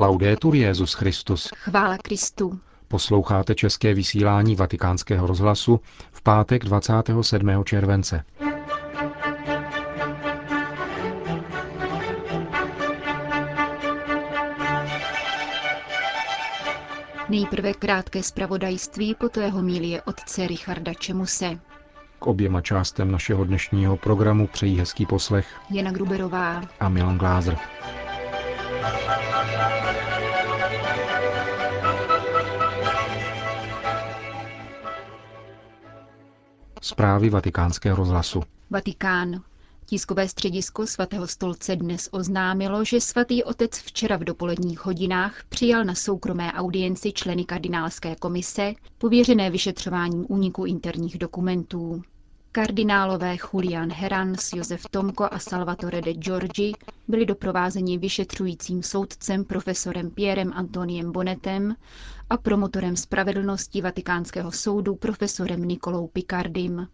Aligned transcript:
Laudetur 0.00 0.54
Jezus 0.54 0.94
Christus. 0.94 1.48
Chvála 1.56 1.98
Kristu. 1.98 2.60
Posloucháte 2.88 3.54
české 3.54 3.94
vysílání 3.94 4.56
Vatikánského 4.56 5.26
rozhlasu 5.26 5.80
v 6.12 6.22
pátek 6.22 6.64
27. 6.64 7.64
července. 7.64 8.24
Nejprve 17.28 17.72
krátké 17.74 18.22
zpravodajství, 18.22 19.14
poté 19.14 19.48
homílie 19.48 20.02
otce 20.02 20.46
Richarda 20.46 20.94
Čemuse. 20.94 21.58
K 22.18 22.26
oběma 22.26 22.60
částem 22.60 23.10
našeho 23.10 23.44
dnešního 23.44 23.96
programu 23.96 24.46
přejí 24.46 24.78
hezký 24.78 25.06
poslech 25.06 25.46
Jana 25.70 25.92
Gruberová 25.92 26.62
a 26.80 26.88
Milan 26.88 27.18
Glázer. 27.18 27.58
Zprávy 36.82 37.30
vatikánského 37.30 37.96
rozhlasu. 37.96 38.42
Vatikán. 38.70 39.42
Tiskové 39.86 40.28
středisko 40.28 40.86
svatého 40.86 41.26
stolce 41.26 41.76
dnes 41.76 42.08
oznámilo, 42.12 42.84
že 42.84 43.00
svatý 43.00 43.44
otec 43.44 43.70
včera 43.78 44.16
v 44.16 44.24
dopoledních 44.24 44.84
hodinách 44.84 45.42
přijal 45.48 45.84
na 45.84 45.94
soukromé 45.94 46.52
audienci 46.52 47.12
členy 47.12 47.44
kardinálské 47.44 48.16
komise 48.16 48.72
pověřené 48.98 49.50
vyšetřováním 49.50 50.26
úniku 50.28 50.64
interních 50.64 51.18
dokumentů. 51.18 52.02
Kardinálové 52.52 53.36
Julian 53.52 53.90
Herans, 53.92 54.52
Josef 54.52 54.82
Tomko 54.90 55.28
a 55.30 55.38
Salvatore 55.38 56.00
de 56.00 56.12
Giorgi 56.14 56.72
byli 57.08 57.26
doprovázeni 57.26 57.98
vyšetřujícím 57.98 58.82
soudcem 58.82 59.44
profesorem 59.44 60.10
Pierrem 60.10 60.52
Antoniem 60.54 61.12
Bonetem 61.12 61.74
a 62.30 62.36
promotorem 62.36 62.96
spravedlnosti 62.96 63.80
Vatikánského 63.80 64.52
soudu 64.52 64.96
profesorem 64.96 65.64
Nikolou 65.64 66.06
Picardim. 66.06 66.88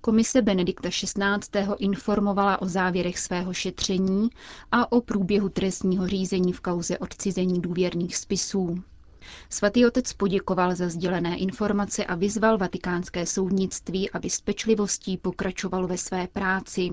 Komise 0.00 0.42
Benedikta 0.42 0.88
XVI. 0.90 1.66
informovala 1.78 2.62
o 2.62 2.66
závěrech 2.66 3.18
svého 3.18 3.52
šetření 3.52 4.28
a 4.72 4.92
o 4.92 5.00
průběhu 5.00 5.48
trestního 5.48 6.06
řízení 6.08 6.52
v 6.52 6.60
kauze 6.60 6.98
odcizení 6.98 7.60
důvěrných 7.60 8.16
spisů. 8.16 8.82
Svatý 9.50 9.86
otec 9.86 10.12
poděkoval 10.12 10.74
za 10.74 10.88
sdělené 10.88 11.36
informace 11.36 12.04
a 12.04 12.14
vyzval 12.14 12.58
vatikánské 12.58 13.26
soudnictví, 13.26 14.10
aby 14.10 14.30
s 14.30 14.40
pečlivostí 14.40 15.16
pokračovalo 15.16 15.86
ve 15.88 15.98
své 15.98 16.26
práci. 16.26 16.90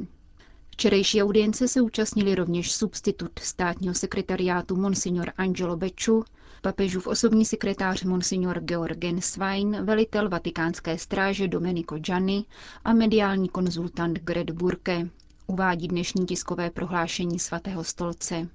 Včerejší 0.69 1.23
audience 1.23 1.67
se 1.67 1.81
účastnili 1.81 2.35
rovněž 2.35 2.71
substitut 2.71 3.39
státního 3.39 3.93
sekretariátu 3.93 4.75
Monsignor 4.75 5.31
Angelo 5.37 5.77
Beču, 5.77 6.23
papežův 6.61 7.07
osobní 7.07 7.45
sekretář 7.45 8.03
Monsignor 8.03 8.59
Georgen 8.59 9.21
Svein, 9.21 9.85
velitel 9.85 10.29
vatikánské 10.29 10.97
stráže 10.97 11.47
Domenico 11.47 11.97
Gianni 11.99 12.45
a 12.83 12.93
mediální 12.93 13.49
konzultant 13.49 14.19
Gred 14.19 14.51
Burke, 14.51 15.09
uvádí 15.47 15.87
dnešní 15.87 16.25
tiskové 16.25 16.69
prohlášení 16.69 17.39
svatého 17.39 17.83
stolce. 17.83 18.47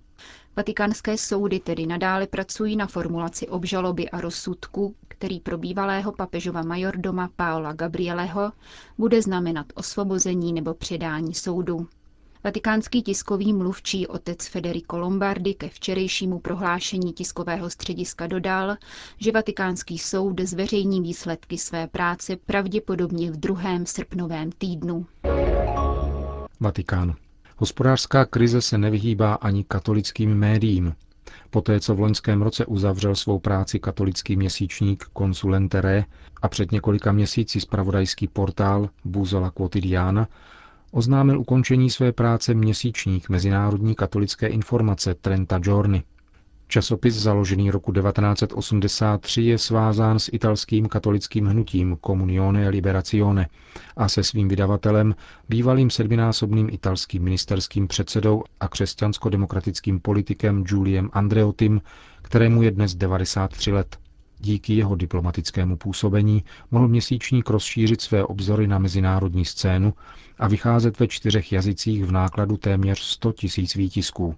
Vatikánské 0.57 1.19
soudy 1.19 1.61
tedy 1.61 1.87
nadále 1.87 2.27
pracují 2.27 2.77
na 2.77 2.87
formulaci 2.87 3.49
obžaloby 3.49 4.11
a 4.11 4.21
rozsudku, 4.21 4.95
který 5.09 5.41
pro 5.41 5.59
bývalého 5.59 6.13
papežova 6.13 6.63
majordoma 6.63 7.29
Paola 7.37 7.73
Gabrieleho 7.73 8.53
bude 8.99 9.23
znamenat 9.23 9.67
osvobození 9.75 10.53
nebo 10.53 10.75
předání 10.75 11.35
soudu. 11.35 11.89
Vatikánský 12.45 13.03
tiskový 13.03 13.53
mluvčí 13.53 14.07
otec 14.07 14.47
Federico 14.49 14.99
Lombardi 14.99 15.55
ke 15.55 15.69
včerejšímu 15.69 16.39
prohlášení 16.39 17.13
tiskového 17.13 17.71
střediska 17.71 18.27
dodal, 18.27 18.77
že 19.19 19.33
vatikánský 19.33 19.99
soud 19.99 20.41
zveřejní 20.41 21.01
výsledky 21.01 21.59
své 21.59 21.87
práce 21.87 22.37
pravděpodobně 22.37 23.31
v 23.31 23.37
druhém 23.37 23.87
srpnovém 23.87 24.53
týdnu. 24.53 25.07
Vatikán. 26.61 27.15
Hospodářská 27.61 28.25
krize 28.25 28.63
se 28.63 28.79
nevyhýbá 28.79 29.35
ani 29.35 29.65
katolickým 29.65 30.35
médiím. 30.35 30.95
Poté, 31.51 31.81
co 31.81 31.95
v 31.95 32.01
loňském 32.01 32.43
roce 32.43 32.67
uzavřel 32.67 33.15
svou 33.15 33.39
práci 33.39 33.79
katolický 33.79 34.37
měsíčník 34.37 35.05
Consulentere 35.19 36.05
a 36.43 36.49
před 36.49 36.73
několika 36.73 37.13
měsíci 37.13 37.61
spravodajský 37.61 38.29
portál 38.29 38.89
Buzola 39.05 39.51
Quotidiana, 39.51 40.29
oznámil 40.91 41.41
ukončení 41.41 41.91
své 41.91 42.13
práce 42.13 42.55
měsíčník 42.55 43.29
Mezinárodní 43.29 43.95
katolické 43.95 44.47
informace 44.47 45.15
Trenta 45.15 45.59
Giorni. 45.59 46.03
Časopis 46.71 47.15
založený 47.15 47.71
roku 47.71 47.93
1983 47.93 49.43
je 49.43 49.59
svázán 49.59 50.19
s 50.19 50.31
italským 50.33 50.89
katolickým 50.89 51.47
hnutím 51.47 51.97
Comunione 52.07 52.69
Liberazione 52.69 53.49
a 53.97 54.09
se 54.09 54.25
svým 54.25 54.49
vydavatelem, 54.49 55.15
bývalým 55.49 55.91
sedminásobným 55.91 56.69
italským 56.73 57.23
ministerským 57.23 57.89
předsedou 57.89 58.43
a 58.61 58.69
křesťansko-demokratickým 58.69 60.01
politikem 60.01 60.65
Juliem 60.67 61.11
Andreotim, 61.13 61.81
kterému 62.23 62.63
je 62.63 62.71
dnes 62.71 62.95
93 62.95 63.73
let. 63.73 63.97
Díky 64.39 64.75
jeho 64.75 64.97
diplomatickému 64.97 65.77
působení 65.77 66.45
mohl 66.71 66.89
měsíčník 66.89 67.51
rozšířit 67.51 68.01
své 68.01 68.25
obzory 68.25 68.67
na 68.67 68.79
mezinárodní 68.79 69.45
scénu 69.45 69.95
a 70.39 70.49
vycházet 70.49 70.99
ve 70.99 71.09
čtyřech 71.09 71.53
jazycích 71.53 72.05
v 72.05 72.13
nákladu 72.13 72.57
téměř 72.57 73.01
100 73.01 73.33
tisíc 73.33 73.75
výtisků. 73.75 74.35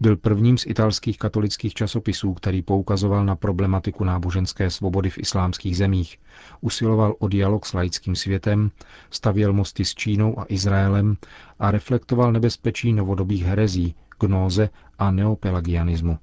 Byl 0.00 0.16
prvním 0.16 0.58
z 0.58 0.66
italských 0.66 1.18
katolických 1.18 1.74
časopisů, 1.74 2.34
který 2.34 2.62
poukazoval 2.62 3.24
na 3.24 3.36
problematiku 3.36 4.04
náboženské 4.04 4.70
svobody 4.70 5.10
v 5.10 5.18
islámských 5.18 5.76
zemích, 5.76 6.18
usiloval 6.60 7.14
o 7.18 7.28
dialog 7.28 7.66
s 7.66 7.72
laickým 7.72 8.16
světem, 8.16 8.70
stavěl 9.10 9.52
mosty 9.52 9.84
s 9.84 9.94
Čínou 9.94 10.40
a 10.40 10.46
Izraelem 10.48 11.16
a 11.58 11.70
reflektoval 11.70 12.32
nebezpečí 12.32 12.92
novodobých 12.92 13.44
herezí, 13.44 13.94
gnóze 14.20 14.68
a 14.98 15.10
neopelagianismu. 15.10 16.18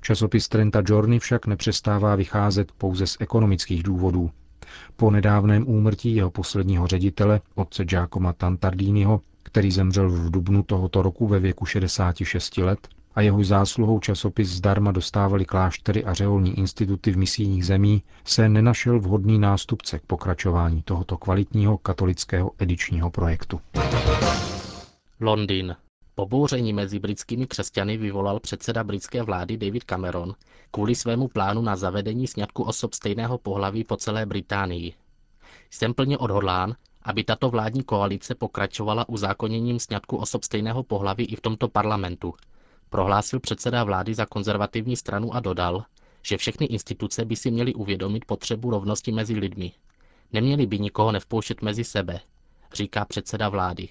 Časopis 0.00 0.48
Trenta 0.48 0.82
Giorni 0.82 1.18
však 1.18 1.46
nepřestává 1.46 2.16
vycházet 2.16 2.72
pouze 2.72 3.06
z 3.06 3.16
ekonomických 3.20 3.82
důvodů. 3.82 4.30
Po 4.96 5.10
nedávném 5.10 5.68
úmrtí 5.68 6.14
jeho 6.14 6.30
posledního 6.30 6.86
ředitele, 6.86 7.40
otce 7.54 7.84
Giacomo 7.84 8.32
Tantardiniho, 8.32 9.20
který 9.42 9.70
zemřel 9.70 10.10
v 10.10 10.30
dubnu 10.30 10.62
tohoto 10.62 11.02
roku 11.02 11.26
ve 11.26 11.38
věku 11.38 11.66
66 11.66 12.58
let, 12.58 12.88
a 13.14 13.20
jeho 13.20 13.44
zásluhou 13.44 14.00
časopis 14.00 14.48
zdarma 14.48 14.92
dostávali 14.92 15.44
kláštery 15.44 16.04
a 16.04 16.14
řeholní 16.14 16.58
instituty 16.58 17.10
v 17.10 17.16
misijních 17.16 17.66
zemí, 17.66 18.02
se 18.24 18.48
nenašel 18.48 19.00
vhodný 19.00 19.38
nástupce 19.38 19.98
k 19.98 20.02
pokračování 20.02 20.82
tohoto 20.82 21.18
kvalitního 21.18 21.78
katolického 21.78 22.50
edičního 22.58 23.10
projektu. 23.10 23.60
Londýn. 25.20 25.76
Pobouření 26.14 26.72
mezi 26.72 26.98
britskými 26.98 27.46
křesťany 27.46 27.96
vyvolal 27.96 28.40
předseda 28.40 28.84
britské 28.84 29.22
vlády 29.22 29.56
David 29.56 29.84
Cameron 29.84 30.34
kvůli 30.70 30.94
svému 30.94 31.28
plánu 31.28 31.62
na 31.62 31.76
zavedení 31.76 32.26
sňatku 32.26 32.62
osob 32.62 32.94
stejného 32.94 33.38
pohlaví 33.38 33.84
po 33.84 33.96
celé 33.96 34.26
Británii. 34.26 34.92
Jsem 35.70 35.94
plně 35.94 36.18
odhodlán, 36.18 36.74
aby 37.02 37.24
tato 37.24 37.50
vládní 37.50 37.82
koalice 37.82 38.34
pokračovala 38.34 39.08
uzákoněním 39.08 39.78
sňatku 39.80 40.16
osob 40.16 40.44
stejného 40.44 40.82
pohlaví 40.82 41.24
i 41.24 41.36
v 41.36 41.40
tomto 41.40 41.68
parlamentu, 41.68 42.34
prohlásil 42.90 43.40
předseda 43.40 43.84
vlády 43.84 44.14
za 44.14 44.26
konzervativní 44.26 44.96
stranu 44.96 45.34
a 45.34 45.40
dodal, 45.40 45.84
že 46.22 46.36
všechny 46.36 46.66
instituce 46.66 47.24
by 47.24 47.36
si 47.36 47.50
měly 47.50 47.74
uvědomit 47.74 48.24
potřebu 48.24 48.70
rovnosti 48.70 49.12
mezi 49.12 49.34
lidmi. 49.34 49.72
Neměli 50.32 50.66
by 50.66 50.78
nikoho 50.78 51.12
nevpouštět 51.12 51.62
mezi 51.62 51.84
sebe, 51.84 52.20
říká 52.74 53.04
předseda 53.04 53.48
vlády. 53.48 53.88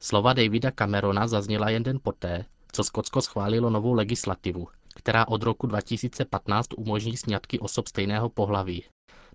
Slova 0.00 0.32
Davida 0.32 0.70
Camerona 0.70 1.26
zazněla 1.26 1.70
jen 1.70 1.82
den 1.82 1.98
poté, 2.02 2.44
co 2.72 2.84
Skotsko 2.84 3.20
schválilo 3.20 3.70
novou 3.70 3.92
legislativu, 3.92 4.68
která 4.94 5.28
od 5.28 5.42
roku 5.42 5.66
2015 5.66 6.68
umožní 6.76 7.16
sňatky 7.16 7.58
osob 7.58 7.88
stejného 7.88 8.28
pohlaví. 8.28 8.84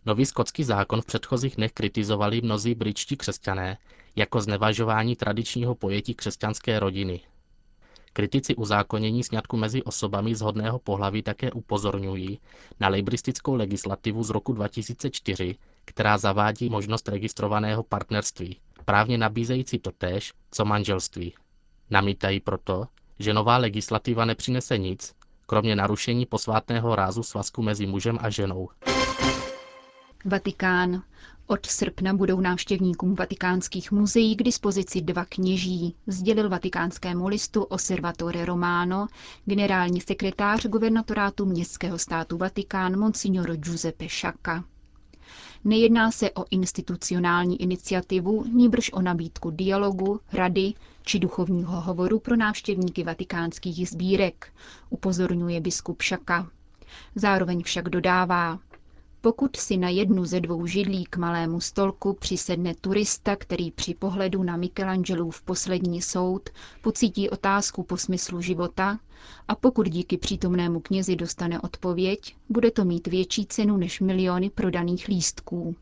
Nový 0.05 0.25
skotský 0.25 0.63
zákon 0.63 1.01
v 1.01 1.05
předchozích 1.05 1.55
dnech 1.55 1.71
kritizovali 1.71 2.41
mnozí 2.41 2.75
britští 2.75 3.17
křesťané 3.17 3.77
jako 4.15 4.41
znevažování 4.41 5.15
tradičního 5.15 5.75
pojetí 5.75 6.13
křesťanské 6.13 6.79
rodiny. 6.79 7.21
Kritici 8.13 8.55
uzákonění 8.55 9.23
sňatku 9.23 9.57
mezi 9.57 9.83
osobami 9.83 10.35
zhodného 10.35 10.79
pohlaví 10.79 11.23
také 11.23 11.51
upozorňují 11.51 12.39
na 12.79 12.87
lejbristickou 12.87 13.55
legislativu 13.55 14.23
z 14.23 14.29
roku 14.29 14.53
2004, 14.53 15.55
která 15.85 16.17
zavádí 16.17 16.69
možnost 16.69 17.09
registrovaného 17.09 17.83
partnerství, 17.83 18.59
právně 18.85 19.17
nabízející 19.17 19.79
totéž, 19.79 20.33
co 20.51 20.65
manželství. 20.65 21.33
Namítají 21.89 22.39
proto, 22.39 22.85
že 23.19 23.33
nová 23.33 23.57
legislativa 23.57 24.25
nepřinese 24.25 24.77
nic, 24.77 25.13
kromě 25.45 25.75
narušení 25.75 26.25
posvátného 26.25 26.95
rázu 26.95 27.23
svazku 27.23 27.61
mezi 27.61 27.85
mužem 27.85 28.17
a 28.21 28.29
ženou. 28.29 28.69
Vatikán. 30.25 31.03
Od 31.47 31.65
srpna 31.65 32.13
budou 32.13 32.39
návštěvníkům 32.39 33.15
vatikánských 33.15 33.91
muzeí 33.91 34.35
k 34.35 34.43
dispozici 34.43 35.01
dva 35.01 35.25
kněží, 35.25 35.95
sdělil 36.07 36.49
vatikánskému 36.49 37.27
listu 37.27 37.63
Osservatore 37.63 38.45
Romano 38.45 39.07
generální 39.45 40.01
sekretář 40.01 40.65
guvernatorátu 40.65 41.45
městského 41.45 41.97
státu 41.97 42.37
Vatikán 42.37 42.99
Monsignor 42.99 43.55
Giuseppe 43.55 44.09
Sciacca. 44.09 44.63
Nejedná 45.63 46.11
se 46.11 46.31
o 46.31 46.45
institucionální 46.51 47.61
iniciativu, 47.61 48.45
níbrž 48.53 48.93
o 48.93 49.01
nabídku 49.01 49.51
dialogu, 49.51 50.19
rady 50.33 50.73
či 51.01 51.19
duchovního 51.19 51.81
hovoru 51.81 52.19
pro 52.19 52.35
návštěvníky 52.35 53.03
vatikánských 53.03 53.89
sbírek, 53.89 54.53
upozorňuje 54.89 55.61
biskup 55.61 56.01
Šaka. 56.01 56.47
Zároveň 57.15 57.63
však 57.63 57.89
dodává, 57.89 58.59
pokud 59.23 59.55
si 59.55 59.77
na 59.77 59.89
jednu 59.89 60.25
ze 60.25 60.39
dvou 60.41 60.67
židlí 60.67 61.05
k 61.05 61.17
malému 61.17 61.61
stolku 61.61 62.13
přisedne 62.13 62.73
turista, 62.81 63.35
který 63.35 63.71
při 63.71 63.93
pohledu 63.93 64.43
na 64.43 64.57
Michelangelův 64.57 65.41
poslední 65.41 66.01
soud 66.01 66.49
pocítí 66.81 67.29
otázku 67.29 67.83
po 67.83 67.97
smyslu 67.97 68.41
života, 68.41 68.99
a 69.47 69.55
pokud 69.55 69.89
díky 69.89 70.17
přítomnému 70.17 70.79
knězi 70.79 71.15
dostane 71.15 71.59
odpověď, 71.61 72.35
bude 72.49 72.71
to 72.71 72.85
mít 72.85 73.07
větší 73.07 73.45
cenu 73.45 73.77
než 73.77 73.99
miliony 73.99 74.49
prodaných 74.49 75.07
lístků. 75.07 75.75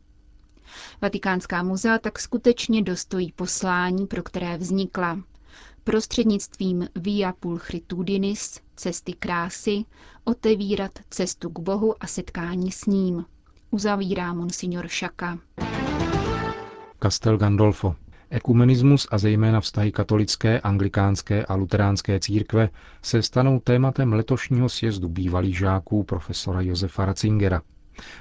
Vatikánská 1.00 1.62
muzea 1.62 1.98
tak 1.98 2.18
skutečně 2.18 2.82
dostojí 2.82 3.32
poslání, 3.32 4.06
pro 4.06 4.22
které 4.22 4.56
vznikla. 4.58 5.18
Prostřednictvím 5.84 6.88
Via 6.96 7.32
Pulchritudinis, 7.40 8.60
cesty 8.76 9.12
krásy, 9.12 9.84
otevírat 10.24 10.98
cestu 11.10 11.50
k 11.50 11.58
Bohu 11.58 11.94
a 12.00 12.06
setkání 12.06 12.72
s 12.72 12.86
ním, 12.86 13.24
uzavírá 13.70 14.32
monsignor 14.32 14.88
Šaka. 14.88 15.38
Castel 17.02 17.38
Gandolfo. 17.38 17.94
Ekumenismus 18.30 19.06
a 19.10 19.18
zejména 19.18 19.60
vztahy 19.60 19.92
katolické, 19.92 20.60
anglikánské 20.60 21.46
a 21.46 21.54
luteránské 21.54 22.20
církve 22.20 22.68
se 23.02 23.22
stanou 23.22 23.60
tématem 23.60 24.12
letošního 24.12 24.68
sjezdu 24.68 25.08
bývalých 25.08 25.58
žáků 25.58 26.04
profesora 26.04 26.60
Josefa 26.60 27.04
Ratzingera. 27.04 27.62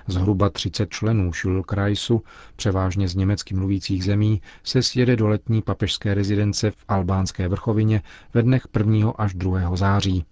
Zhruba 0.07 0.50
30 0.50 0.89
členů 0.89 1.33
Schulkreisu, 1.33 2.23
převážně 2.56 3.07
z 3.07 3.15
německy 3.15 3.56
mluvících 3.56 4.03
zemí, 4.03 4.41
se 4.63 4.83
sjede 4.83 5.15
do 5.15 5.27
letní 5.27 5.62
papežské 5.62 6.13
rezidence 6.13 6.71
v 6.71 6.85
albánské 6.88 7.47
vrchovině 7.47 8.01
ve 8.33 8.44
dnech 8.44 8.68
1. 8.77 9.13
až 9.18 9.33
2. 9.33 9.75
září. 9.75 10.25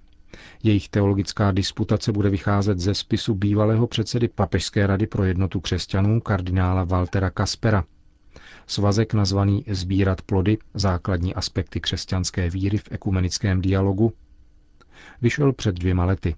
Jejich 0.64 0.90
teologická 0.90 1.52
disputace 1.52 2.12
bude 2.12 2.30
vycházet 2.30 2.80
ze 2.80 2.94
spisu 2.94 3.36
bývalého 3.36 3.88
předsedy 3.88 4.28
Papežské 4.28 4.88
rady 4.88 5.08
pro 5.08 5.24
jednotu 5.24 5.60
křesťanů 5.60 6.22
kardinála 6.22 6.84
Waltera 6.84 7.30
Kaspera. 7.30 7.84
Svazek 8.68 9.14
nazvaný 9.14 9.66
Sbírat 9.68 10.22
plody, 10.22 10.58
základní 10.74 11.36
aspekty 11.36 11.80
křesťanské 11.80 12.50
víry 12.50 12.78
v 12.78 12.92
ekumenickém 12.92 13.62
dialogu, 13.62 14.14
vyšel 15.22 15.54
před 15.54 15.76
dvěma 15.76 16.06
lety. 16.06 16.36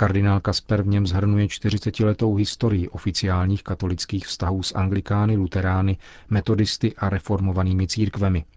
Kardinál 0.00 0.40
Kasper 0.40 0.82
v 0.82 0.86
něm 0.86 1.06
zhrnuje 1.06 1.46
40-letou 1.46 2.34
historii 2.34 2.88
oficiálních 2.88 3.62
katolických 3.62 4.26
vztahů 4.26 4.62
s 4.62 4.74
anglikány, 4.74 5.36
luterány, 5.36 5.96
metodisty 6.30 6.94
a 6.96 7.08
reformovanými 7.08 7.86
církvemi– 7.86 8.44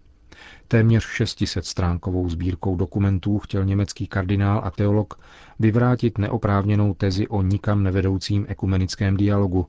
Téměř 0.68 1.04
600 1.06 1.64
stránkovou 1.66 2.28
sbírkou 2.28 2.76
dokumentů 2.76 3.38
chtěl 3.38 3.64
německý 3.64 4.06
kardinál 4.06 4.60
a 4.64 4.70
teolog 4.70 5.20
vyvrátit 5.58 6.18
neoprávněnou 6.18 6.94
tezi 6.94 7.28
o 7.28 7.42
nikam 7.42 7.82
nevedoucím 7.82 8.46
ekumenickém 8.48 9.16
dialogu 9.16 9.66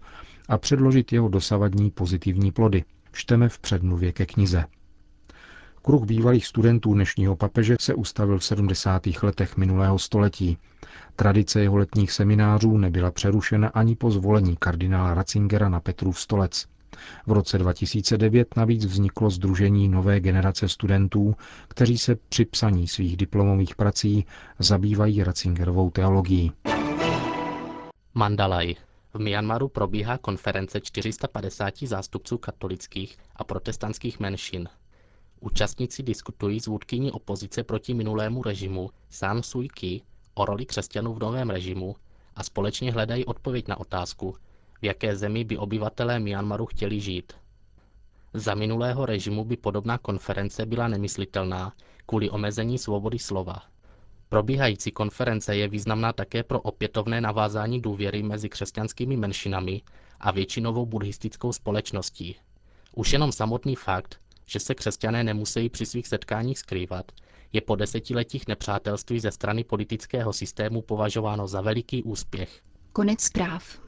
a 0.49 0.57
předložit 0.57 1.13
jeho 1.13 1.29
dosavadní 1.29 1.91
pozitivní 1.91 2.51
plody. 2.51 2.83
Čteme 3.11 3.49
v 3.49 3.59
předmluvě 3.59 4.11
ke 4.11 4.25
knize. 4.25 4.65
Kruh 5.85 6.05
bývalých 6.05 6.45
studentů 6.45 6.93
dnešního 6.93 7.35
papeže 7.35 7.75
se 7.79 7.93
ustavil 7.93 8.39
v 8.39 8.43
70. 8.43 9.07
letech 9.23 9.57
minulého 9.57 9.99
století. 9.99 10.57
Tradice 11.15 11.61
jeho 11.61 11.77
letních 11.77 12.11
seminářů 12.11 12.77
nebyla 12.77 13.11
přerušena 13.11 13.67
ani 13.67 13.95
po 13.95 14.11
zvolení 14.11 14.55
kardinála 14.59 15.13
Ratzingera 15.13 15.69
na 15.69 15.79
Petrův 15.79 16.19
stolec. 16.19 16.65
V 17.27 17.31
roce 17.31 17.57
2009 17.57 18.55
navíc 18.55 18.85
vzniklo 18.85 19.29
Združení 19.29 19.87
nové 19.87 20.19
generace 20.19 20.69
studentů, 20.69 21.35
kteří 21.67 21.97
se 21.97 22.15
při 22.29 22.45
psaní 22.45 22.87
svých 22.87 23.17
diplomových 23.17 23.75
prací 23.75 24.25
zabývají 24.59 25.23
Ratzingerovou 25.23 25.89
teologií. 25.89 26.51
Mandalay. 28.13 28.75
V 29.13 29.19
Myanmaru 29.19 29.67
probíhá 29.67 30.17
konference 30.17 30.81
450 30.81 31.73
zástupců 31.83 32.37
katolických 32.37 33.17
a 33.35 33.43
protestantských 33.43 34.19
menšin. 34.19 34.67
Účastníci 35.39 36.03
diskutují 36.03 36.59
s 36.59 36.67
vůdkyní 36.67 37.11
opozice 37.11 37.63
proti 37.63 37.93
minulému 37.93 38.43
režimu 38.43 38.89
San 39.09 39.43
Suu 39.43 39.67
Kyi 39.73 40.01
o 40.33 40.45
roli 40.45 40.65
křesťanů 40.65 41.13
v 41.13 41.19
novém 41.19 41.49
režimu 41.49 41.95
a 42.35 42.43
společně 42.43 42.91
hledají 42.91 43.25
odpověď 43.25 43.67
na 43.67 43.79
otázku, 43.79 44.35
v 44.81 44.85
jaké 44.85 45.15
zemi 45.15 45.43
by 45.43 45.57
obyvatelé 45.57 46.19
Myanmaru 46.19 46.65
chtěli 46.65 46.99
žít. 46.99 47.33
Za 48.33 48.55
minulého 48.55 49.05
režimu 49.05 49.43
by 49.45 49.57
podobná 49.57 49.97
konference 49.97 50.65
byla 50.65 50.87
nemyslitelná 50.87 51.73
kvůli 52.05 52.29
omezení 52.29 52.77
svobody 52.77 53.19
slova. 53.19 53.63
Probíhající 54.29 54.91
konference 54.91 55.55
je 55.55 55.67
významná 55.67 56.13
také 56.13 56.43
pro 56.43 56.61
opětovné 56.61 57.21
navázání 57.21 57.81
důvěry 57.81 58.23
mezi 58.23 58.49
křesťanskými 58.49 59.17
menšinami 59.17 59.81
a 60.19 60.31
většinovou 60.31 60.85
buddhistickou 60.85 61.53
společností. 61.53 62.35
Už 62.95 63.13
jenom 63.13 63.31
samotný 63.31 63.75
fakt, 63.75 64.19
že 64.45 64.59
se 64.59 64.75
křesťané 64.75 65.23
nemusí 65.23 65.69
při 65.69 65.85
svých 65.85 66.07
setkáních 66.07 66.59
skrývat, 66.59 67.11
je 67.53 67.61
po 67.61 67.75
desetiletích 67.75 68.47
nepřátelství 68.47 69.19
ze 69.19 69.31
strany 69.31 69.63
politického 69.63 70.33
systému 70.33 70.81
považováno 70.81 71.47
za 71.47 71.61
veliký 71.61 72.03
úspěch. 72.03 72.61
Konec 72.93 73.21
zpráv. 73.21 73.79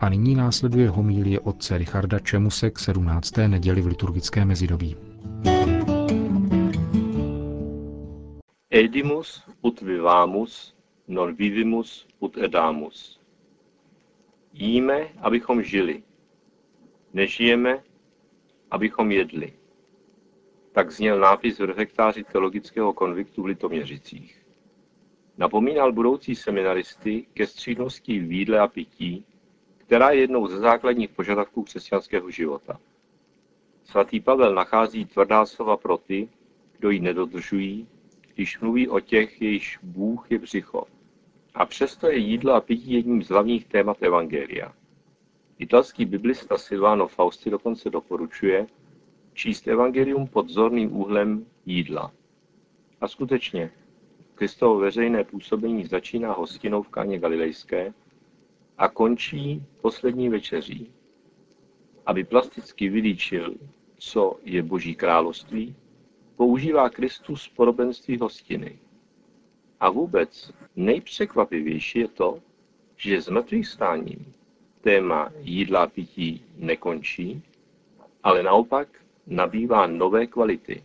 A 0.00 0.08
nyní 0.08 0.34
následuje 0.34 0.88
homílie 0.88 1.40
otce 1.40 1.78
Richarda 1.78 2.18
Čemuse 2.18 2.70
k 2.70 2.78
17. 2.78 3.36
neděli 3.36 3.80
v 3.80 3.86
liturgické 3.86 4.44
mezidobí. 4.44 4.96
Edimus 8.70 9.42
ut 9.62 9.80
vivamus, 9.80 10.74
non 11.08 11.34
vivimus 11.34 12.06
ut 12.20 12.36
edamus. 12.36 13.20
Jíme, 14.52 15.08
abychom 15.20 15.62
žili. 15.62 16.02
Nežijeme, 17.14 17.82
abychom 18.70 19.12
jedli. 19.12 19.52
Tak 20.72 20.90
zněl 20.90 21.18
nápis 21.20 21.58
v 21.58 21.64
refektáři 21.64 22.24
teologického 22.24 22.92
konviktu 22.92 23.42
v 23.42 23.46
Litoměřicích. 23.46 24.46
Napomínal 25.38 25.92
budoucí 25.92 26.34
seminaristy 26.34 27.26
ke 27.34 27.46
střídnosti 27.46 28.18
v 28.18 28.32
jídle 28.32 28.58
a 28.58 28.68
pití, 28.68 29.24
která 29.76 30.10
je 30.10 30.20
jednou 30.20 30.46
ze 30.46 30.58
základních 30.58 31.10
požadavků 31.10 31.62
křesťanského 31.62 32.30
života. 32.30 32.80
Svatý 33.84 34.20
Pavel 34.20 34.54
nachází 34.54 35.04
tvrdá 35.04 35.46
slova 35.46 35.76
pro 35.76 35.96
ty, 35.96 36.28
kdo 36.78 36.90
ji 36.90 37.00
nedodržují, 37.00 37.88
když 38.34 38.60
mluví 38.60 38.88
o 38.88 39.00
těch, 39.00 39.42
jejichž 39.42 39.78
Bůh 39.82 40.30
je 40.30 40.38
břicho. 40.38 40.84
A 41.54 41.66
přesto 41.66 42.06
je 42.06 42.16
jídlo 42.16 42.52
a 42.52 42.60
pití 42.60 42.92
jedním 42.92 43.22
z 43.22 43.28
hlavních 43.28 43.64
témat 43.64 44.02
Evangelia. 44.02 44.72
Italský 45.58 46.04
biblista 46.04 46.58
Silvano 46.58 47.08
Fausti 47.08 47.50
dokonce 47.50 47.90
doporučuje 47.90 48.66
číst 49.34 49.68
Evangelium 49.68 50.26
pod 50.26 50.48
zorným 50.48 50.96
úhlem 50.96 51.46
jídla. 51.66 52.12
A 53.00 53.08
skutečně, 53.08 53.70
Kristovo 54.34 54.78
veřejné 54.78 55.24
působení 55.24 55.84
začíná 55.84 56.32
hostinou 56.32 56.82
v 56.82 56.88
Káně 56.88 57.18
Galilejské, 57.18 57.94
a 58.78 58.88
končí 58.88 59.62
poslední 59.80 60.28
večeří. 60.28 60.92
Aby 62.06 62.24
plasticky 62.24 62.88
vylíčil, 62.88 63.54
co 63.96 64.38
je 64.44 64.62
Boží 64.62 64.94
království, 64.94 65.76
používá 66.36 66.90
Kristus 66.90 67.48
podobenství 67.48 68.18
hostiny. 68.18 68.78
A 69.80 69.90
vůbec 69.90 70.52
nejpřekvapivější 70.76 71.98
je 71.98 72.08
to, 72.08 72.42
že 72.96 73.22
s 73.22 73.28
mrtvých 73.28 73.68
stáním 73.68 74.34
téma 74.84 75.32
jídla 75.40 75.82
a 75.82 75.86
pití 75.86 76.44
nekončí, 76.56 77.42
ale 78.22 78.42
naopak 78.42 78.88
nabývá 79.26 79.86
nové 79.86 80.26
kvality. 80.26 80.84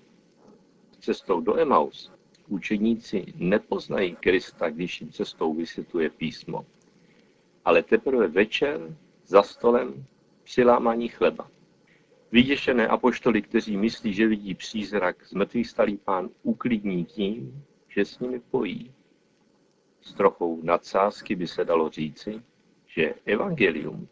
Cestou 1.00 1.42
do 1.42 1.60
Emaus 1.60 2.12
učeníci 2.48 3.26
nepoznají 3.36 4.16
Krista, 4.16 4.70
když 4.70 5.02
jim 5.02 5.12
cestou 5.12 5.54
vysvětluje 5.54 6.10
písmo 6.10 6.66
ale 7.66 7.84
teprve 7.84 8.28
večer 8.28 8.96
za 9.26 9.44
stolem 9.44 10.06
při 10.44 10.64
lámaní 10.64 11.08
chleba. 11.08 11.50
Vyděšené 12.32 12.88
apoštoli, 12.88 13.42
kteří 13.42 13.78
myslí, 13.78 14.14
že 14.14 14.28
vidí 14.28 14.56
přízrak, 14.56 15.28
zmrtvých 15.28 15.68
stalý 15.68 15.98
pán 15.98 16.30
uklidní 16.44 17.06
tím, 17.06 17.66
že 17.88 18.06
s 18.06 18.20
nimi 18.20 18.40
pojí. 18.40 18.92
S 20.02 20.14
trochou 20.14 20.60
nadsázky 20.64 21.36
by 21.36 21.48
se 21.48 21.66
dalo 21.66 21.90
říci, 21.90 22.42
že 22.90 23.14
evangelium 23.26 24.08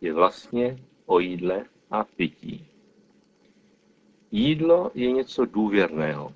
je 0.00 0.12
vlastně 0.12 0.78
o 1.06 1.18
jídle 1.18 1.64
a 1.90 2.04
pití. 2.04 2.66
Jídlo 4.30 4.90
je 4.94 5.12
něco 5.12 5.44
důvěrného. 5.44 6.32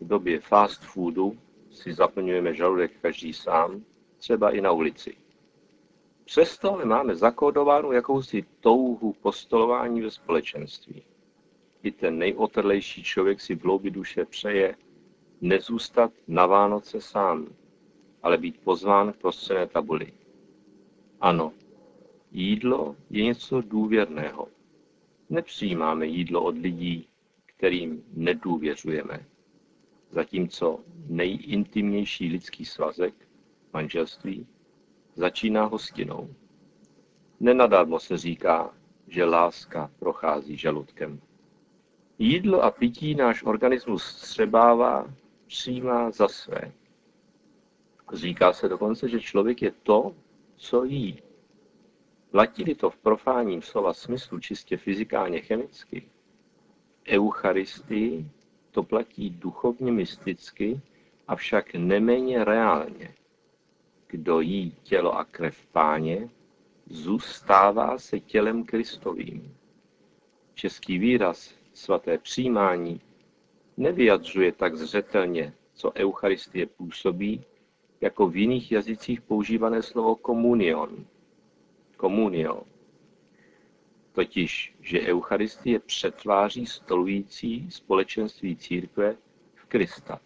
V 0.00 0.06
době 0.06 0.40
fast 0.40 0.82
foodu 0.82 1.38
si 1.70 1.92
zaplňujeme 1.92 2.54
žaludek 2.54 2.92
každý 3.02 3.32
sám, 3.32 3.84
třeba 4.18 4.50
i 4.50 4.60
na 4.60 4.72
ulici. 4.72 5.16
Přesto 6.24 6.74
ale 6.74 6.84
máme 6.84 7.14
zakódovánu 7.14 7.92
jakousi 7.92 8.44
touhu 8.60 9.12
postolování 9.12 10.02
ve 10.02 10.10
společenství. 10.10 11.02
I 11.82 11.90
ten 11.90 12.18
nejotrlejší 12.18 13.02
člověk 13.02 13.40
si 13.40 13.54
v 13.54 13.62
hloubi 13.64 13.90
duše 13.90 14.24
přeje 14.24 14.76
nezůstat 15.40 16.12
na 16.28 16.46
Vánoce 16.46 17.00
sám, 17.00 17.46
ale 18.22 18.38
být 18.38 18.60
pozván 18.64 19.12
k 19.12 19.16
prostřené 19.16 19.66
tabuli. 19.66 20.12
Ano, 21.20 21.52
jídlo 22.30 22.96
je 23.10 23.24
něco 23.24 23.60
důvěrného. 23.60 24.48
Nepřijímáme 25.30 26.06
jídlo 26.06 26.42
od 26.42 26.58
lidí, 26.58 27.08
kterým 27.46 28.04
nedůvěřujeme. 28.12 29.26
Zatímco 30.10 30.80
nejintimnější 31.08 32.28
lidský 32.28 32.64
svazek, 32.64 33.14
manželství, 33.72 34.46
začíná 35.14 35.64
hostinou. 35.64 36.34
Nenadarmo 37.40 38.00
se 38.00 38.16
říká, 38.16 38.74
že 39.08 39.24
láska 39.24 39.90
prochází 39.98 40.56
žaludkem. 40.56 41.20
Jídlo 42.18 42.62
a 42.62 42.70
pití 42.70 43.14
náš 43.14 43.42
organismus 43.42 44.04
střebává, 44.04 45.14
přijímá 45.46 46.10
za 46.10 46.28
své. 46.28 46.72
Říká 48.12 48.52
se 48.52 48.68
dokonce, 48.68 49.08
že 49.08 49.20
člověk 49.20 49.62
je 49.62 49.72
to, 49.82 50.14
co 50.60 50.84
jí. 50.84 51.22
Platí 52.30 52.74
to 52.74 52.90
v 52.90 52.96
profánním 52.96 53.62
slova 53.62 53.94
smyslu 53.94 54.40
čistě 54.40 54.76
fyzikálně 54.76 55.40
chemicky, 55.40 56.08
Eucharistii 57.08 58.30
to 58.70 58.82
platí 58.82 59.30
duchovně 59.30 59.92
mysticky, 59.92 60.80
avšak 61.28 61.74
neméně 61.74 62.44
reálně. 62.44 63.14
Kdo 64.06 64.40
jí 64.40 64.76
tělo 64.82 65.18
a 65.18 65.24
krev 65.24 65.66
páně, 65.66 66.28
zůstává 66.86 67.98
se 67.98 68.20
tělem 68.20 68.64
Kristovým. 68.64 69.56
Český 70.54 70.98
výraz 70.98 71.54
svaté 71.72 72.18
přijímání 72.18 73.00
nevyjadřuje 73.76 74.52
tak 74.52 74.76
zřetelně, 74.76 75.54
co 75.72 75.92
Eucharistie 75.92 76.66
působí, 76.66 77.44
jako 78.00 78.28
v 78.28 78.36
jiných 78.36 78.72
jazycích 78.72 79.20
používané 79.20 79.82
slovo 79.82 80.16
komunion. 80.16 81.06
Komunio. 81.96 82.62
Totiž, 84.12 84.74
že 84.80 85.00
Eucharistie 85.00 85.78
přetváří 85.78 86.66
stolující 86.66 87.70
společenství 87.70 88.56
církve 88.56 89.16
v 89.54 89.64
Krista. 89.64 90.20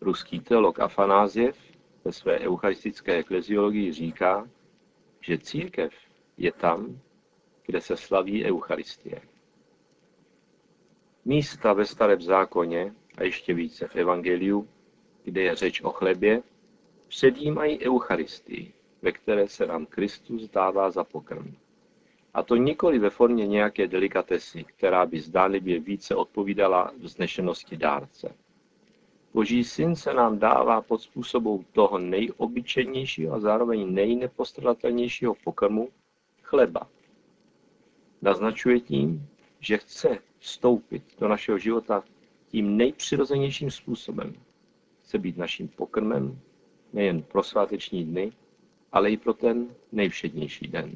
Ruský 0.00 0.40
teolog 0.40 0.80
Afanáziev 0.80 1.58
ve 2.04 2.12
své 2.12 2.38
eucharistické 2.38 3.16
ekleziologii 3.16 3.92
říká, 3.92 4.48
že 5.20 5.38
církev 5.38 5.92
je 6.36 6.52
tam, 6.52 7.00
kde 7.66 7.80
se 7.80 7.96
slaví 7.96 8.44
Eucharistie. 8.44 9.20
Místa 11.24 11.72
ve 11.72 11.86
starém 11.86 12.22
zákoně 12.22 12.94
a 13.16 13.22
ještě 13.22 13.54
více 13.54 13.88
v 13.88 13.96
Evangeliu, 13.96 14.68
kde 15.24 15.42
je 15.42 15.56
řeč 15.56 15.80
o 15.80 15.90
chlebě, 15.90 16.42
předjímají 17.08 17.80
Eucharistii, 17.86 18.72
ve 19.02 19.12
které 19.12 19.48
se 19.48 19.66
nám 19.66 19.86
Kristus 19.86 20.50
dává 20.50 20.90
za 20.90 21.04
pokrm. 21.04 21.54
A 22.34 22.42
to 22.42 22.56
nikoli 22.56 22.98
ve 22.98 23.10
formě 23.10 23.46
nějaké 23.46 23.86
delikatesy, 23.86 24.64
která 24.64 25.06
by 25.06 25.20
zdánlivě 25.20 25.80
více 25.80 26.14
odpovídala 26.14 26.92
vznešenosti 26.98 27.76
dárce. 27.76 28.34
Boží 29.34 29.64
syn 29.64 29.96
se 29.96 30.14
nám 30.14 30.38
dává 30.38 30.82
pod 30.82 31.02
způsobou 31.02 31.64
toho 31.72 31.98
nejobyčejnějšího 31.98 33.34
a 33.34 33.40
zároveň 33.40 33.94
nejnepostradatelnějšího 33.94 35.34
pokrmu 35.44 35.88
chleba. 36.42 36.88
Naznačuje 38.22 38.80
tím, 38.80 39.26
že 39.60 39.78
chce 39.78 40.18
vstoupit 40.38 41.02
do 41.18 41.28
našeho 41.28 41.58
života 41.58 42.04
tím 42.48 42.76
nejpřirozenějším 42.76 43.70
způsobem. 43.70 44.34
Chce 45.10 45.18
být 45.18 45.36
naším 45.36 45.68
pokrmem 45.68 46.40
nejen 46.92 47.22
pro 47.22 47.42
sváteční 47.42 48.04
dny, 48.04 48.32
ale 48.92 49.10
i 49.10 49.16
pro 49.16 49.34
ten 49.34 49.74
nejvšednější 49.92 50.68
den. 50.68 50.94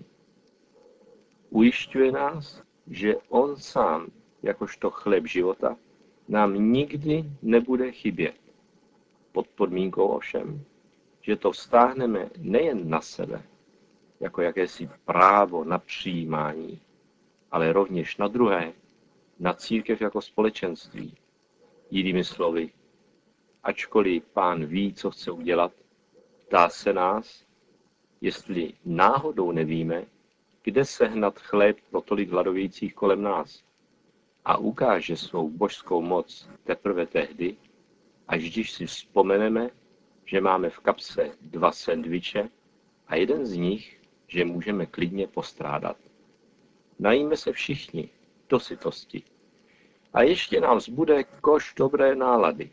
Ujišťuje 1.51 2.13
nás, 2.13 2.63
že 2.87 3.17
On 3.29 3.57
sám, 3.57 4.07
jakožto 4.43 4.91
chléb 4.91 5.27
života, 5.27 5.77
nám 6.29 6.73
nikdy 6.73 7.25
nebude 7.43 7.93
chybět. 7.93 8.35
Pod 9.33 9.49
podmínkou 9.49 10.07
ovšem, 10.07 10.65
že 11.21 11.37
to 11.37 11.51
vztáhneme 11.51 12.31
nejen 12.39 12.89
na 12.89 13.01
sebe, 13.01 13.43
jako 14.21 14.43
jakési 14.43 14.89
právo 15.05 15.65
na 15.65 15.79
přijímání, 15.79 16.81
ale 17.51 17.73
rovněž 17.73 18.17
na 18.17 18.29
druhé, 18.29 18.73
na 19.41 19.55
církev 19.55 20.01
jako 20.01 20.21
společenství. 20.21 21.15
Jinými 21.91 22.25
slovy, 22.25 22.71
ačkoliv 23.65 24.25
pán 24.25 24.67
ví, 24.67 24.95
co 24.95 25.11
chce 25.11 25.31
udělat, 25.31 25.73
ptá 26.47 26.69
se 26.69 26.93
nás, 26.93 27.45
jestli 28.21 28.73
náhodou 28.85 29.53
nevíme, 29.53 30.05
kde 30.63 30.85
sehnat 30.85 31.39
chléb 31.39 31.77
pro 31.91 32.01
tolik 32.01 32.31
hladovějících 32.31 32.95
kolem 32.95 33.23
nás. 33.23 33.65
A 34.45 34.57
ukáže 34.57 35.17
svou 35.17 35.51
božskou 35.51 36.03
moc 36.03 36.49
teprve 36.65 37.07
tehdy, 37.07 37.57
až 38.29 38.51
když 38.51 38.73
si 38.73 38.87
vzpomeneme, 38.87 39.71
že 40.25 40.41
máme 40.41 40.71
v 40.71 40.79
kapse 40.79 41.31
dva 41.41 41.73
sendviče 41.73 42.49
a 43.09 43.17
jeden 43.17 43.47
z 43.47 43.57
nich, 43.57 44.01
že 44.29 44.45
můžeme 44.45 44.87
klidně 44.87 45.27
postrádat. 45.27 45.97
Najíme 46.99 47.37
se 47.37 47.53
všichni 47.53 48.11
do 48.49 48.61
sytosti. 48.61 49.23
A 50.13 50.23
ještě 50.23 50.61
nám 50.61 50.81
zbude 50.81 51.25
koš 51.25 51.75
dobré 51.77 52.17
nálady, 52.17 52.71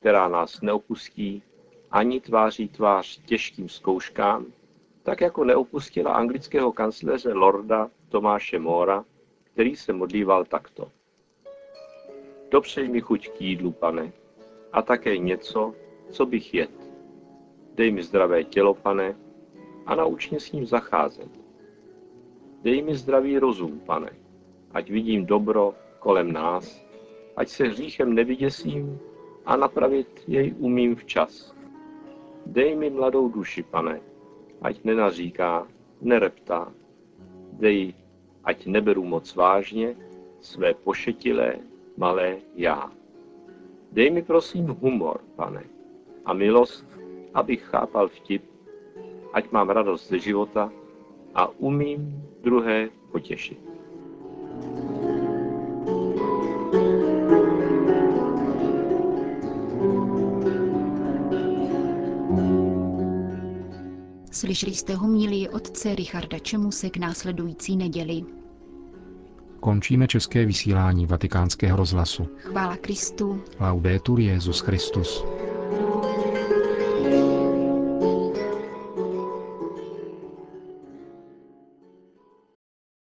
která 0.00 0.28
nás 0.28 0.60
neopustí 0.60 1.42
ani 1.90 2.20
tváří 2.20 2.68
tvář 2.68 3.20
těžkým 3.26 3.68
zkouškám, 3.68 4.46
tak 5.02 5.20
jako 5.20 5.44
neopustila 5.44 6.12
anglického 6.12 6.72
kancléře 6.72 7.32
Lorda 7.32 7.90
Tomáše 8.08 8.58
Mora, 8.58 9.04
který 9.44 9.76
se 9.76 9.92
modlíval 9.92 10.44
takto. 10.44 10.92
Dopřej 12.50 12.88
mi 12.88 13.00
chuť 13.00 13.28
k 13.28 13.40
jídlu, 13.40 13.72
pane, 13.72 14.12
a 14.72 14.82
také 14.82 15.18
něco, 15.18 15.74
co 16.10 16.26
bych 16.26 16.54
jet. 16.54 16.90
Dej 17.74 17.92
mi 17.92 18.02
zdravé 18.02 18.44
tělo, 18.44 18.74
pane, 18.74 19.16
a 19.86 19.94
nauč 19.94 20.30
mě 20.30 20.40
s 20.40 20.52
ním 20.52 20.66
zacházet. 20.66 21.30
Dej 22.62 22.82
mi 22.82 22.94
zdravý 22.94 23.38
rozum, 23.38 23.80
pane, 23.80 24.10
ať 24.70 24.90
vidím 24.90 25.26
dobro 25.26 25.74
kolem 25.98 26.32
nás, 26.32 26.84
ať 27.36 27.48
se 27.48 27.64
hříchem 27.64 28.14
nevyděsím 28.14 29.00
a 29.48 29.56
napravit 29.56 30.24
jej 30.28 30.54
umím 30.58 30.96
včas. 30.96 31.56
Dej 32.46 32.76
mi 32.76 32.90
mladou 32.90 33.28
duši, 33.28 33.62
pane, 33.62 34.00
ať 34.62 34.84
nenaříká, 34.84 35.66
nereptá. 36.00 36.72
Dej, 37.52 37.94
ať 38.44 38.66
neberu 38.66 39.04
moc 39.04 39.34
vážně 39.34 39.96
své 40.40 40.74
pošetilé, 40.74 41.56
malé 41.96 42.36
já. 42.54 42.92
Dej 43.92 44.10
mi 44.10 44.22
prosím 44.22 44.66
humor, 44.66 45.20
pane, 45.36 45.64
a 46.24 46.32
milost, 46.32 46.84
abych 47.34 47.62
chápal 47.62 48.08
vtip, 48.08 48.44
ať 49.32 49.50
mám 49.50 49.70
radost 49.70 50.08
ze 50.08 50.18
života 50.18 50.72
a 51.34 51.48
umím 51.48 52.22
druhé 52.40 52.88
potěšit. 53.12 53.67
Slyšeli 64.38 64.74
jste 64.74 64.94
homílii 64.94 65.48
otce 65.48 65.94
Richarda 65.94 66.38
Čemuse 66.38 66.90
k 66.90 66.96
následující 66.96 67.76
neděli. 67.76 68.22
Končíme 69.60 70.08
české 70.08 70.46
vysílání 70.46 71.06
vatikánského 71.06 71.76
rozhlasu. 71.76 72.28
Chvála 72.36 72.76
Kristu. 72.76 73.42
Laudetur 73.60 74.20
Jezus 74.20 74.60
Christus. 74.60 75.24